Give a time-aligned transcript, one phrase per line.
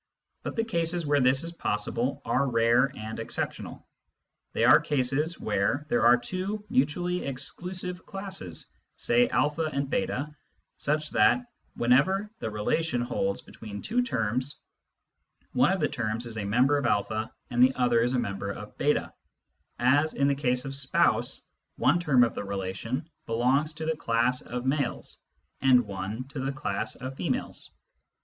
[0.41, 3.87] But the cases where this is possible are rare and exceptional:
[4.51, 8.65] they are cases where there are two mutually exclusive classes,
[8.97, 9.29] say a
[9.71, 10.35] and ]8,
[10.79, 11.45] such that
[11.75, 14.55] whenever the relation holds between two terms,
[15.53, 18.49] one of the terms is a member of a and the other is a member
[18.49, 19.13] of |8—
[19.77, 21.43] as, in the case of spouse,
[21.75, 25.17] one term of the relation belongs to the class of males
[25.61, 27.69] and one to the class of females.